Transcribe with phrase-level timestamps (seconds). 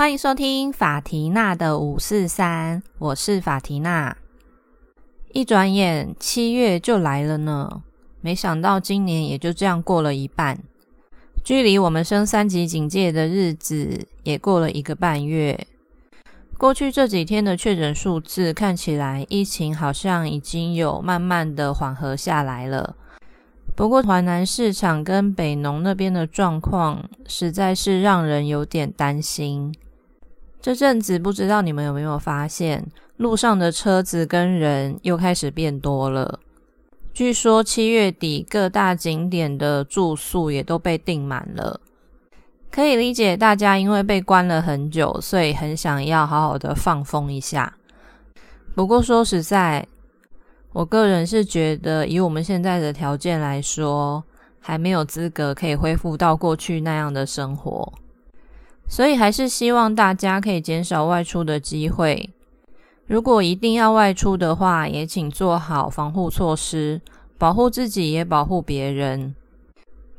[0.00, 4.16] 欢迎收听法缇娜的五四三，我是法缇娜。
[5.34, 7.82] 一转眼七月就来了呢，
[8.22, 10.58] 没想到今年也就这样过了一半，
[11.44, 15.66] 距离我们升三级警戒的日子也过了一个半月。
[16.56, 22.96] 过去这几天的确诊数字看起来，疫情好像已经有慢慢的缓和下来了。
[23.76, 29.74] 不过，华南市场跟北农那边的状况，实在是让人有点担心。
[30.62, 36.38] 这阵子不知道你们有没有发现，路上的车子跟人又开始变多了。
[37.14, 41.80] 据说七月底各大景点的住宿也都被订满了。
[42.70, 47.74] 可以理解，大家因为被关了很久，所以很想要好好的放风一下。
[48.74, 49.86] 不过说实在，
[50.72, 54.22] 我个人是觉得，以我们现在的条件来说，
[54.60, 57.92] 还没有资格可以恢复到过去那样的生活。
[58.90, 62.28] 所以还是希望大家可以减少外出的机会。
[63.06, 67.00] 如果一定要外出的话，也请做好防护措施，
[67.38, 69.34] 保护自己也保护别人。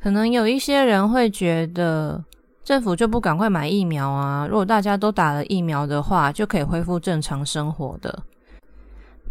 [0.02, 2.24] 可能有一些人会觉得。
[2.64, 4.46] 政府就不赶快买疫苗啊？
[4.48, 8.24] 如果大家都打了疫苗的话，就可以恢复正常生活的。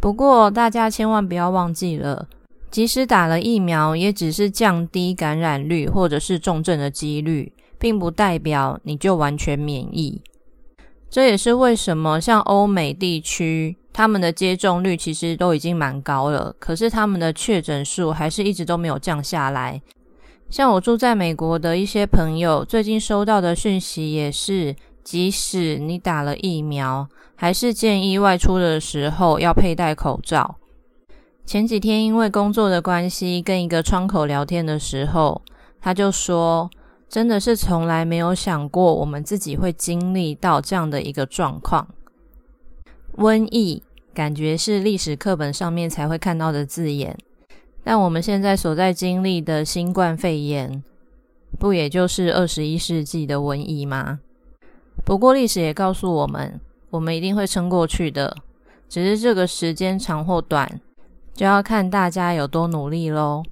[0.00, 2.28] 不过大家千万不要忘记了，
[2.72, 10.22] 即使打了疫苗，也只是降低感染率或者是重症的几率，并不代表你就完全免疫。
[11.08, 19.82] 这也是为什么像欧美地区，他们的接种率其实都已经蛮高了，可是他们的确诊数还是一直都没有降下来。
[20.48, 30.56] 像我住在美国的一些朋友，最近收到的讯息也是，即使你打了疫苗，还是建议外出的时候要佩戴口罩。
[31.44, 35.42] 前几天因为工作的关系，跟一个窗口聊天的时候，
[35.80, 36.70] 他就说，
[37.10, 41.88] 真的是从来没有想过我们自己会经历到这样的一个状况。
[43.16, 43.82] 瘟疫
[44.14, 47.18] 感觉是历史课本上面才会看到的字眼。
[47.82, 50.84] 但我们现在所在经历的新冠肺炎，
[51.58, 54.20] 不也就是二十一世纪的瘟疫吗？
[55.04, 56.60] 不过历史也告诉我们，
[56.90, 58.36] 我们一定会撑过去的，
[58.88, 60.80] 只是这个时间长或短，
[61.34, 63.42] 就要看大家有多努力喽。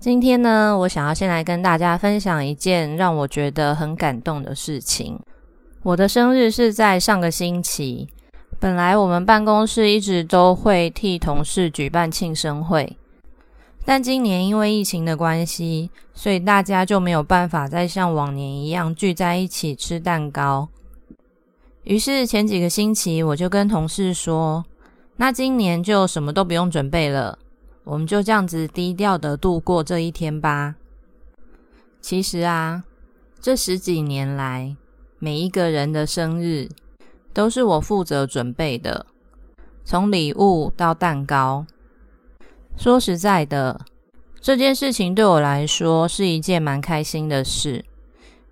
[0.00, 5.18] 今天呢，我想要先来跟大家分享一件让我觉得很感动的事情。
[5.82, 8.08] 我的生日是在上个星期。
[8.60, 12.96] 本来我们办公室一直都会替同事举办庆生会，
[13.84, 20.68] 但今年因为疫情的关系，所以大家就没有办法再像往年一样聚在一起吃蛋糕。
[21.82, 24.64] 于是前几个星期，我就跟同事说
[25.18, 27.38] ：“那今年就什么都不用准备了，
[27.88, 30.76] 我们就这样子低调的度过这一天吧。”
[32.00, 32.84] 其实啊，
[33.40, 34.76] 这十几年来，
[35.18, 36.68] 每一个人的生日。
[37.34, 39.06] 都是我负责准备的，
[39.84, 41.64] 从礼物到蛋糕。
[42.76, 43.80] 说实在的，
[44.40, 47.84] 这件事情对我来说是一件蛮开心的事，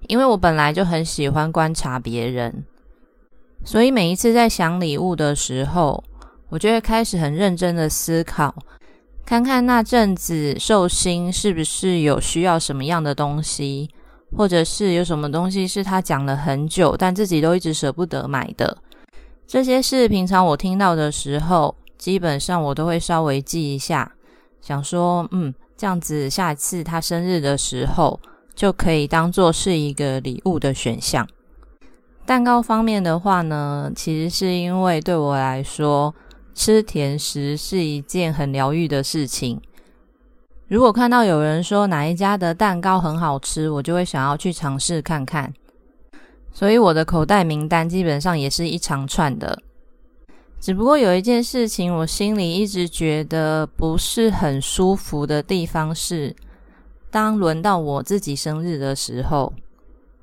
[0.06, 2.64] 因为我本来就很喜欢观察别人，
[3.64, 6.04] 所以每一次在想礼物的时候，
[6.50, 8.54] 我就会开始很认真的思考，
[9.26, 13.90] 看看那阵子寿星是不是有需要什么样的东西。
[14.36, 18.76] 或者是有什么东西是他讲了很久，但自己都一直舍不得买的，
[19.46, 24.12] 这些事平常我听到的时候，基本上我都会稍微记一下，
[24.60, 28.18] 想说，嗯，这样子下一次他生日的时候
[28.52, 31.26] 就可以当做是一个礼物的选项。
[32.26, 36.12] 蛋糕方面的话呢，其实是因为对我来说，
[36.56, 39.60] 吃甜食是一件很疗愈的事情。
[40.66, 45.52] 如果看到有人说哪一家的蛋糕很好吃，我就会想要去尝试看看。
[46.52, 49.62] 所以我的口袋名单基本上也是一长串的。
[50.58, 56.34] 只不过有一件事情，我心里一直觉得不是很舒服的地方是，
[57.10, 59.52] 当轮到我自己生日的时候，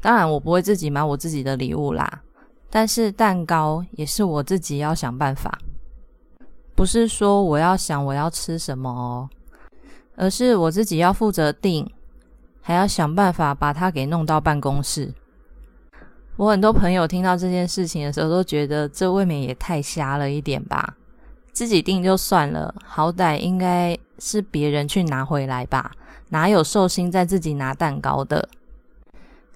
[0.02, 2.24] 当然我不会自己买我自己的礼物啦，
[2.72, 5.58] 但是蛋糕也是我自己要想办法，
[6.84, 9.30] 不是说我要想我要吃什么哦。
[10.18, 11.90] 而是我自己要负责订，
[12.62, 15.14] 还要想办法把它给弄到办公室。
[16.36, 20.98] 我很多朋友听到这件事情的时候，都觉得这未免也太瞎了一点吧。
[21.54, 25.90] 自己订就算了，好歹应该是别人去拿回来吧？
[26.32, 28.50] 哪有寿星在自己拿蛋糕的？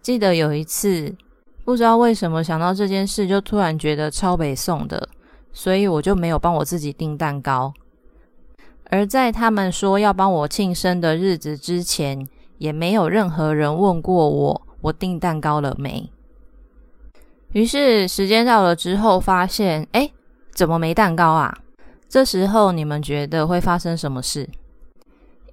[0.01, 1.13] 记得有一次，
[1.65, 5.09] 不知道为什么想到这件事，就突然觉得超北宋的，
[5.51, 7.73] 所以我就没有帮我自己订蛋糕。
[8.89, 12.25] 而在他们说要帮我庆生的日子之前，
[12.57, 16.09] 也没有任何人问过我，我订蛋糕了没？
[17.51, 20.11] 于是时间到了之后，发现哎，
[20.51, 21.57] 怎么没蛋糕啊？
[22.07, 24.49] 这时候你们觉得会发生什么事？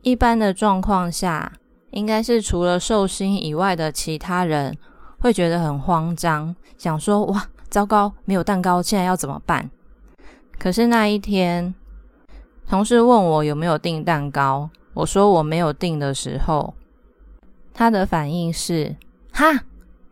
[0.03, 1.53] 一般的状况下，
[1.91, 4.77] 应该是除了寿星以外的其他人
[5.19, 9.71] 会觉得很慌张，想说哇，糟糕，没有蛋糕，现在要怎么办？
[10.59, 11.75] 可是那一天，
[12.69, 16.75] 同事问我有没有订蛋糕，我说我没有订的时候，
[17.73, 18.97] 他的反应是
[19.33, 19.65] 哈，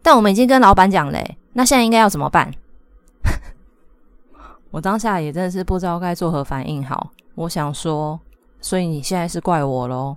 [0.02, 2.52] 但我们已经跟老板讲嘞，那现在应该要怎么办？
[4.70, 8.20] 我当下也真的是不知道该作何反应好，我想说。
[8.64, 10.16] 所以你现在是怪我喽？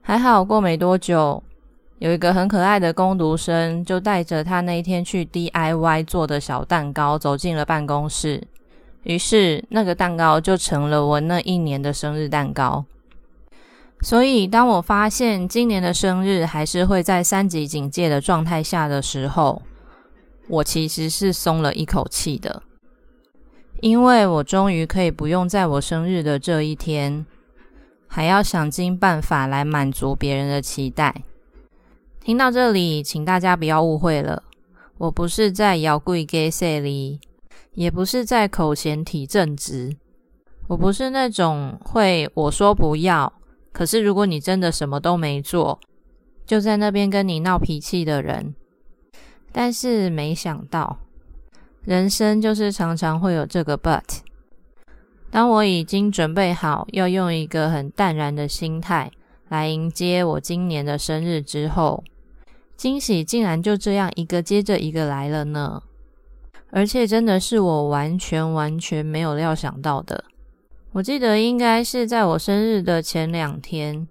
[0.00, 1.42] 还好过没多久，
[1.98, 8.42] 有一个很可爱的工读生就带着他那一天去 DIY 做的小蛋糕走进了办公室，
[9.06, 12.84] 于是那个蛋糕就成了我那一年的生日蛋糕。
[14.00, 19.62] 所以当我发现今年的生日还是会在三级警戒的状态下的时候，
[20.48, 22.62] 我其实是松了一口气的。
[23.80, 27.24] 因为我终于可以不用在我生日的这一天，
[28.08, 31.22] 还要想尽办法来满足别人的期待。
[32.20, 34.42] 听到这里，请大家不要误会了，
[34.98, 37.20] 我不是在摇柜给塞里，
[37.76, 39.96] 也不是在口嫌体正直，
[40.66, 43.32] 我不是那种会我说不要，
[43.70, 45.78] 可是如果你真的什么都没做，
[46.44, 48.54] 就在那边跟你闹脾气的人。
[49.52, 50.98] 但是没想到。
[51.84, 54.02] 人生就是常常会有这个 but。
[55.30, 59.10] 当我已经准备好要用一个很淡然的心态
[59.50, 62.02] 来迎接我今年的生日之后，
[62.76, 65.82] 惊喜竟然就这样一个接着一个来了呢！
[66.76, 70.22] 而且真的是我完全完全没有料想到的。
[70.92, 74.06] 我记得应该是在我生日的前两天，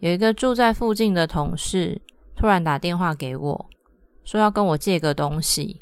[0.00, 1.98] 有一个住在附近的同事
[2.36, 3.66] 突然打电话给我，
[4.22, 5.78] 说要跟我借个东西。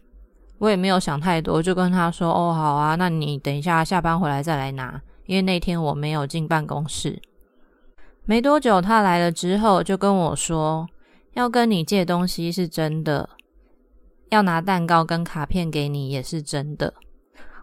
[0.58, 7.20] 我也没有想太多，就跟他说：“哦，好啊，那你等一下下班回来再来拿。”因为那天我没有进办公室。
[8.25, 10.87] 没多久，他来了之后就跟我说
[11.34, 13.29] ：“要跟你借东西是真的，
[14.31, 16.95] 要拿蛋糕跟卡片给你也是真的。”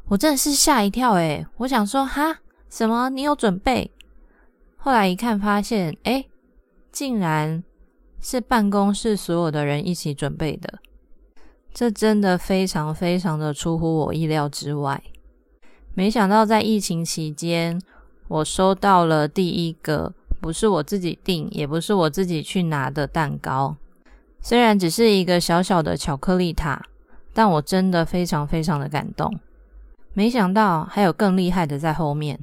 [0.10, 2.40] 我真的是吓一跳诶，我想说：“哈，
[2.70, 3.10] 什么？
[3.10, 3.92] 你有准备？”
[4.78, 6.26] 后来一看，发现哎，
[6.92, 7.64] 竟然
[8.22, 10.80] 是办公室所有的人一起准备的。
[11.74, 15.04] 这真的非常非常的出乎我意料之外。
[15.96, 17.82] 没想到在疫情期间，
[18.28, 23.76] 我收到了第一个不是我自己订，也不是我自己去拿的蛋糕。
[24.48, 26.80] 虽然只是一个小小的巧克力塔，
[27.34, 29.40] 但我真的非常非常的感动。
[30.14, 32.40] 没想到还有更厉害的在后面。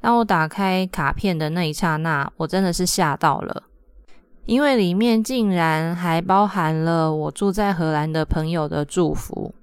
[0.00, 3.62] 当我打开卡片的那一刹那，我真的是吓到了。
[4.46, 9.54] 因为里面竟然还包含了我住在荷兰的朋友的祝福。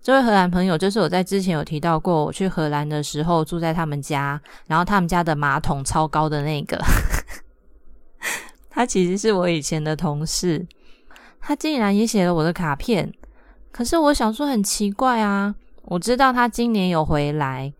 [0.00, 6.82] 这位荷兰朋友就是我在之前有提到过，我去荷兰的时候住在他们家，然后他们家的马桶超高的那个。
[8.76, 10.66] 他其实是我以前的同事，
[11.40, 13.10] 他竟然也写了我的卡片。
[13.72, 17.72] 可是我想说很奇怪啊，我知道他今年有回来，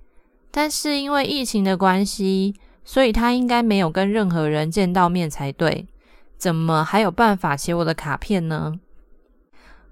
[0.50, 5.86] 但是因为疫情的关系，所以他应该没有跟任何人见到面才对。
[6.38, 8.80] 怎么还有办法写我的卡片呢？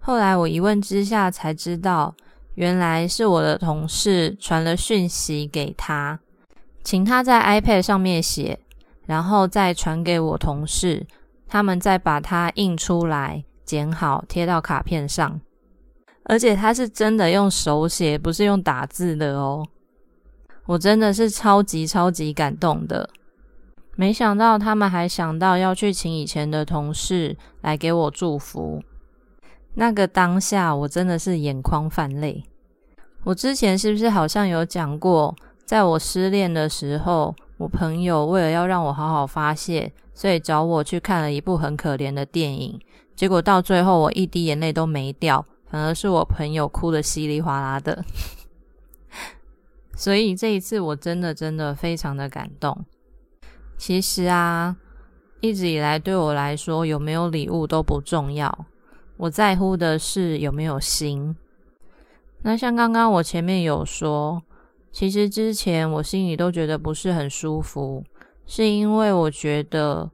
[0.00, 2.14] 后来我一问之下才知道，
[2.54, 6.18] 原来是我的同事传了讯息给他，
[6.82, 8.58] 请他在 iPad 上面写，
[9.06, 11.06] 然后再传给我同事，
[11.46, 15.40] 他们再把它印出来、剪好贴到卡片上。
[16.24, 19.66] 而且他是真的用手写，不是用打字的哦。
[20.66, 23.10] 我真的是超级超级感动的。
[23.96, 28.82] 没想到他们还想到要去请以前的同事来给我祝福。
[29.74, 32.44] 那个当下，我真的是眼眶泛泪。
[33.24, 42.80] 我之前是不是好像有讲过，在我失恋的时候，我朋友为了要让我好好发泄，所以找我去看了一部很可怜的电影。
[43.14, 48.04] 结果到最后，我一滴眼泪都没掉，反而是我朋友哭得稀里哗啦的。
[49.96, 52.84] 所以这一次，我真的真的非常的感动。
[53.76, 54.76] 其实啊，
[55.40, 58.66] 一直以来对我来说，有没有礼物都不重要。
[59.16, 61.36] 我在乎的是有没有心。
[62.42, 64.42] 那像刚刚我前面有说，
[64.94, 68.04] 其实之前我心里都觉得不是很舒服，
[68.46, 70.08] 是因为我觉得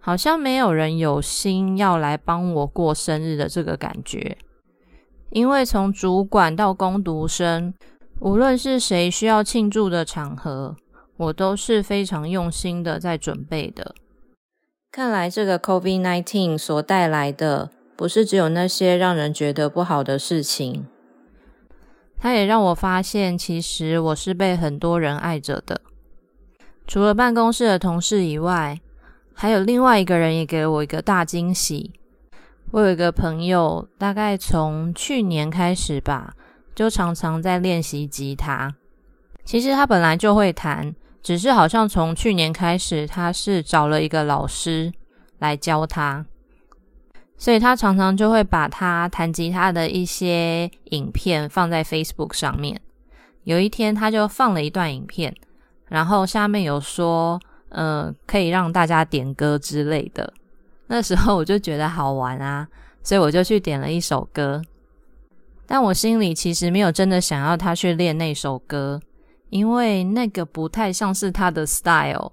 [0.00, 4.36] 好像没有人有心要来帮我过生日的这个感觉。
[5.30, 7.72] 因为从主管到工读生，
[8.18, 10.76] 无论是谁需要庆祝的场合。
[11.16, 13.94] 我都是非常用心的在准备的。
[14.90, 20.88] 看来这个 COVID-19 所带来的不是只有那些让人觉得不好的事情。
[22.24, 25.78] 他也让我发现，其实我是被很多人爱着的。
[26.86, 28.80] 除了办公室的同事以外，
[29.34, 31.92] 还有另外一个人也给了我一个大惊喜。
[32.70, 36.32] 我有一个朋友，大概从去年开始吧，
[36.74, 38.74] 就常常在练习吉他。
[39.44, 44.90] 其实他本来就会弹，只是好像从去年开始，他是找了一个老师
[45.40, 46.24] 来教他。
[47.36, 52.80] 所以他常常就会把他弹吉他的一些影片放在 Facebook 上面。
[53.42, 55.34] 有一天，他就放了一段影片，
[55.88, 57.38] 然后下面有说，
[57.68, 60.32] 呃，可以让大家点歌之类的。
[60.86, 62.66] 那时候我就觉得好玩啊，
[63.02, 64.62] 所以我就去点了一首歌。
[65.66, 69.00] 但我心里其实没有真的想要他去练那首歌，
[69.50, 72.32] 因为那个不太像是他的 style。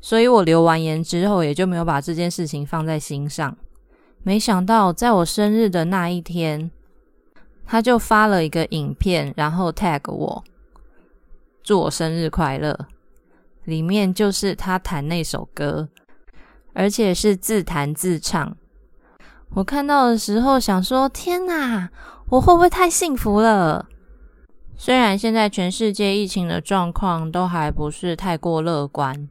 [0.00, 3.56] 所以我留完言之后，也就没有把这件事情放在心上。
[4.26, 6.70] 没想到，在我生日的那一天，
[7.66, 10.42] 他就发了一个影片，然后 tag 我，
[11.62, 12.86] 祝我生日快乐。
[13.64, 15.90] 里面就是他弹那首歌，
[16.72, 18.56] 而且是自弹自唱。
[19.50, 21.90] 我看到的时候想说：天哪，
[22.30, 23.86] 我会不会太幸福了？
[24.74, 29.28] 虽然现在全世界疫情的状况都还不是太过乐观，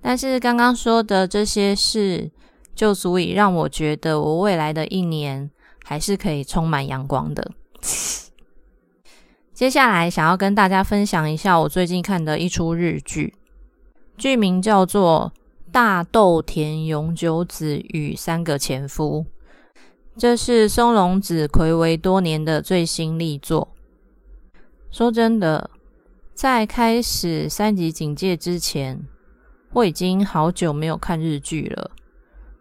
[0.00, 2.30] 但是刚刚说的这些事。
[2.74, 5.50] 就足以让我觉得，我未来的一年
[5.84, 7.52] 还是可以充满阳光的。
[9.54, 13.34] 接下来，想要跟大家分享一下我最近看的一出日剧，
[14.16, 15.32] 剧名叫做
[15.72, 19.26] 《大豆田永久子与三个前夫》，
[20.18, 23.68] 这是松隆子暌违多年的最新力作。
[24.90, 25.70] 说真的，
[26.34, 29.06] 在开始三级警戒之前，
[29.72, 31.92] 我已经好久没有看日剧了。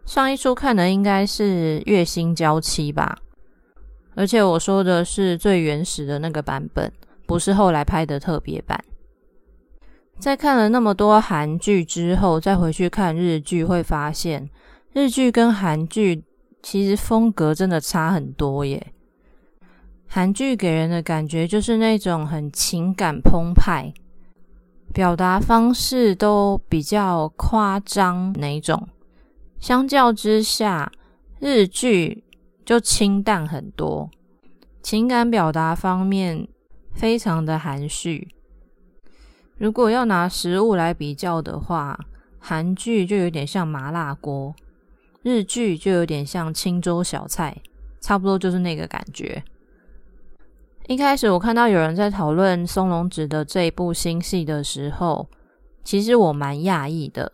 [0.06, 3.18] 上一出看的应该是《月薪娇妻》吧，
[4.16, 6.92] 而且我说的是最原始的那个版本，
[7.26, 8.84] 不是后来拍的特别版。
[10.20, 14.50] 在看了那么多韩剧之后，再回去看日剧，会发现
[14.94, 16.24] 日剧跟韩剧
[16.62, 18.94] 其实风格真的差很多耶。
[20.08, 23.92] 韩剧给人的感觉就是那种很情感澎湃，
[24.94, 28.88] 表达方式都比较夸张那种。
[29.64, 30.92] 相较之下，
[31.40, 32.26] 日剧
[32.66, 34.10] 就清淡很多，
[34.82, 36.50] 情感表达方面
[36.94, 38.28] 非常的含蓄。
[39.58, 41.98] 如果要拿食物来比较的话，
[42.40, 44.54] 韩剧就有点像麻辣锅，
[45.22, 47.62] 日剧就有点像清粥小菜，
[48.02, 49.46] 差不多就是那个感觉。
[50.88, 55.30] 一开始我看到有人在讨论松隆子的这一部新戏的时候，
[55.86, 57.32] 其实我蛮讶异的。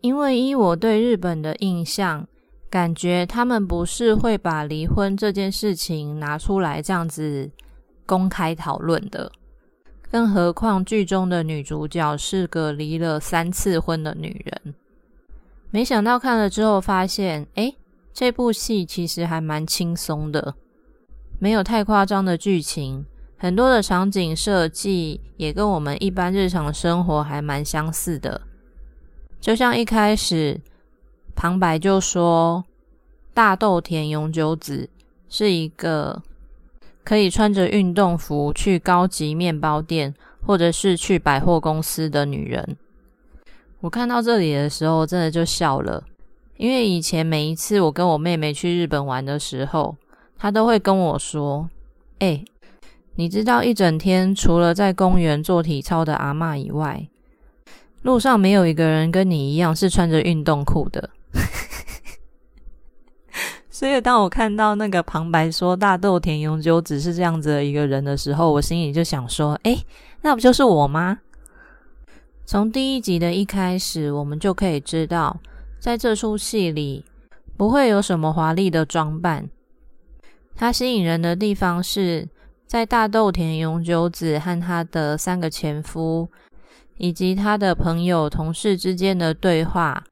[0.00, 2.26] 因为依我对日本的印象，
[2.70, 7.50] 感觉他们不是会把离婚这件事情拿出来这样子
[8.06, 9.32] 公开讨论的。
[10.10, 14.74] 更何况剧中的女主角是个离了三次婚的女人。
[15.70, 17.76] 没想到看了之后发现，诶，
[18.14, 20.54] 这部戏其实还蛮轻松的，
[21.38, 23.04] 没有太夸张的剧情，
[23.36, 28.40] 很多的场景设计也跟我们一般日常生活还蛮相似的。
[29.40, 30.60] 就像一开始
[31.34, 32.64] 旁白就说，
[33.32, 34.90] 大豆田永久子
[35.28, 36.22] 是一个
[37.04, 40.12] 可以穿着运动服去高级面包店
[40.44, 42.76] 或者是去百货公司的女人。
[43.80, 46.02] 我看到这里的时候，真的就笑了，
[46.56, 49.96] 因为以前每一次我跟我妹妹去日本玩的时候，
[50.36, 51.70] 她都会跟我说
[52.18, 52.44] ：“哎，
[53.14, 57.06] 你知道一整天除了在公园做体操的阿嬷以外。”
[58.02, 61.10] 路上没有一个人跟你一样是穿着运动裤的，
[63.68, 69.76] 所以当我看到那个旁白说大豆田永久只是这样子的一个人的时候，我心里就想说：哎，
[70.22, 71.18] 那不就是我吗？
[72.46, 75.38] 从第一集的一开始，我们就可以知道，
[75.78, 77.04] 在这出戏里
[77.56, 79.50] 不会有什么华丽的装扮。
[80.56, 82.26] 它吸引人的地方是
[82.66, 86.28] 在大豆田永久子和他的三个前夫。
[86.98, 90.04] 以及他的朋友、同事之间的对话，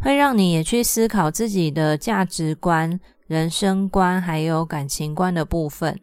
[0.00, 5.98] 会让你也去思考自己的价值观、人生观，还有感情观的部分。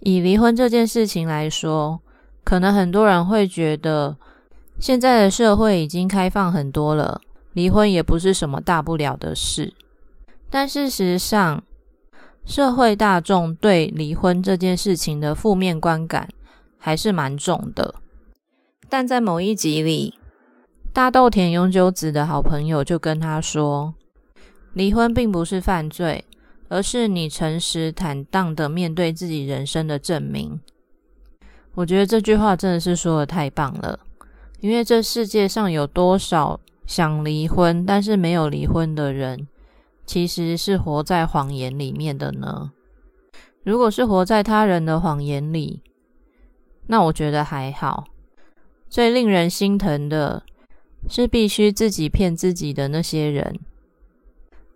[0.00, 2.00] 以离婚这件事情来说，
[2.44, 4.16] 可能很多人会觉得，
[4.78, 7.20] 现在的社会已经开放很多了，
[7.52, 9.72] 离婚也不是什么大不了的事。
[10.50, 11.62] 但事实上，
[12.44, 16.28] 社会大众对离婚这件事情的负面观感
[16.78, 17.94] 还是蛮重的。
[18.92, 20.18] 但在某一集里，
[20.92, 23.94] 大豆田永久子的好朋友就跟他说
[24.74, 26.26] ：“离婚并不是犯罪，
[26.68, 30.60] 而是你诚实坦荡的面对自己人生的证明。
[31.72, 33.98] 我觉得这句话真的是说的太棒了，
[34.60, 39.48] 因为这世界上有多少想离婚但是没有离婚的人，
[40.04, 42.72] 其实是活在谎言里面的呢？
[43.64, 45.80] 如果是活在他人的谎言里，
[46.88, 48.04] 那我觉得还好。
[48.92, 50.42] 最令人心疼的
[51.08, 53.58] 是必须自己骗自己的那些人。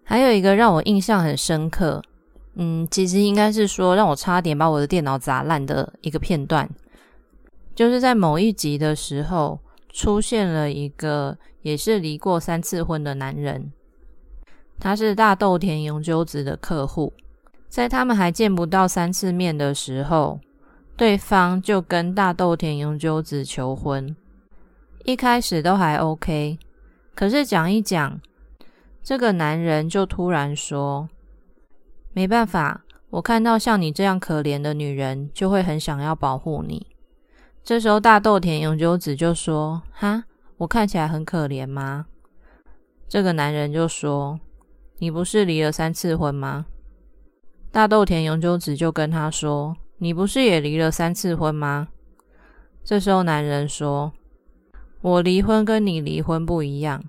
[0.04, 2.02] 还有一个让我印象很深刻，
[2.54, 6.66] 嗯，其实应该是说让我差点把我的电脑砸烂的一个片段。
[7.74, 9.60] 就是在某一集的时候，
[9.92, 13.70] 出现了一个也是离过三次婚的男人，
[14.80, 17.12] 他是大豆田永久子的客户，
[17.68, 20.40] 在他们还见不到三次面的时候，
[20.96, 24.16] 对方就跟大豆田永久子求婚，
[25.04, 26.58] 一开始都还 OK，
[27.14, 28.18] 可是讲一讲，
[29.02, 31.10] 这个男人就突然说
[32.14, 36.86] ：“没办法，我看到像你这样可怜的女人，就会很想要保护你。”
[37.62, 40.24] 这时候，大豆田永久子就说：“哈，
[40.56, 42.06] 我看起来很可怜吗？”
[43.06, 44.40] 这个男人就说
[44.96, 46.64] ：“你不是离了三次婚吗？”
[47.70, 51.88] 大豆田永久子就跟他说：“你不是也离了三次婚吗？”
[52.84, 54.12] 这时候，男人说
[55.02, 57.02] ：“我离婚跟你离婚不一样，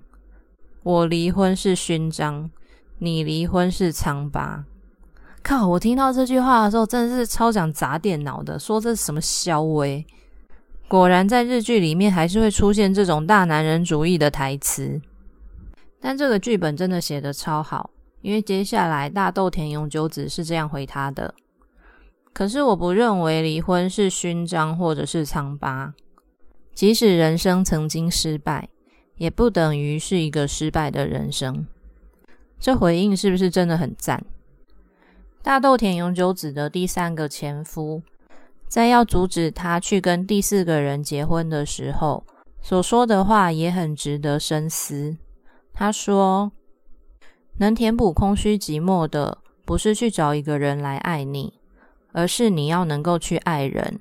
[0.82, 2.50] 我离婚是勋章，
[2.98, 4.64] 你离婚是疮疤。”
[5.40, 5.66] 靠！
[5.66, 10.04] 我听到这句话的时候，真的是超想砸电脑的，说这是什么消威？
[10.88, 15.00] 果然，在日剧里面还是会出现这种大男人主义的台词，
[16.00, 17.90] 但这个剧本真的写得超好，
[18.20, 21.32] 因为接下来大豆田永久子是这样回他的
[22.32, 25.94] ：“可是我不认为离婚是勋章或者是疮疤，
[26.74, 28.68] 即使人生曾经失败，
[29.16, 31.66] 也不等于是一个失败的人生。”
[32.60, 34.24] 这回应是不是真的很赞？
[35.42, 38.02] 大豆田永久子的第三个前夫。
[38.66, 42.22] 在要阻止他去跟第四个人结婚的时候，
[42.60, 45.16] 所说的话也很值得深思。
[45.72, 46.52] 他说
[47.56, 51.54] ：“能填补空虚寂寞的，不是去找一个人来爱你，
[52.12, 54.00] 而是你要能够去爱人。”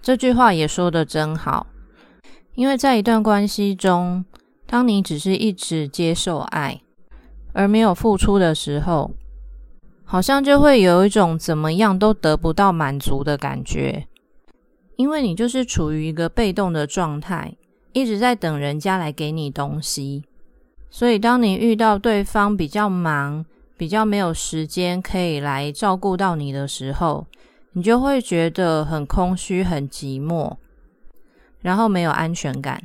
[0.00, 1.66] 这句话也说的真好，
[2.54, 4.24] 因为在一段关系中，
[4.66, 6.80] 当你只是一直接受爱，
[7.52, 9.12] 而没有付出的时候，
[10.04, 14.06] 好像就会有一种怎么样都得不到满足的感觉，
[14.96, 17.54] 因为你就是处于一个被动的状态，
[17.92, 20.24] 一直在等人家来给你东西。
[20.90, 23.44] 所以，当你遇到对方比较忙、
[23.76, 27.26] 比较没有时间可以来照顾到你的时候，
[27.72, 30.56] 你就会觉得很空虚、很寂寞，
[31.60, 32.82] 然后没有安全感。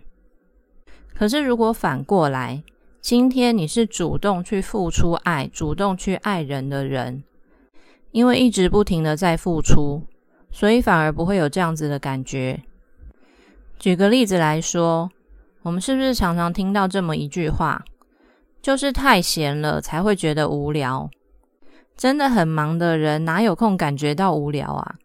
[1.13, 2.63] 可是，如果反过来，
[3.01, 7.23] 今天你是主动去付出爱、主动去爱人的人，
[8.11, 10.03] 因为一直不停的在付出，
[10.49, 12.63] 所以反而不会有这样子的感觉。
[13.77, 15.11] 举个例子来说，
[15.61, 17.83] 我们是不是常常听到这么一句话，
[18.61, 21.09] 就是太闲了才会觉得无聊？
[21.95, 24.95] 真的很忙的人哪有空感觉到无聊啊？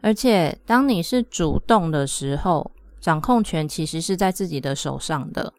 [0.00, 5.54] 而且当你是主动的时候，掌控权其实是在自己的手上的。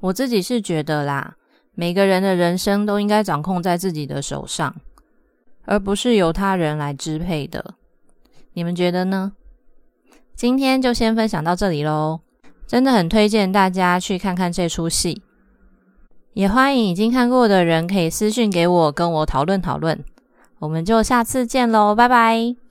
[0.00, 1.36] 我自己是觉得啦，
[1.74, 4.74] 每个人的人生都应该掌控在自己的手上，
[5.64, 7.74] 而不是由他人来支配的。
[8.52, 9.32] 你们觉得呢？
[10.36, 12.20] 今天就先分享到这里喽，
[12.66, 15.22] 真的很推荐大家去看看这出戏，
[16.34, 20.04] 也欢迎已经看过的人可以私讯给我，跟我讨论讨论。
[20.58, 22.63] 我们就下次见喽，拜拜。